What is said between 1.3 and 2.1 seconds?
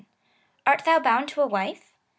a wife?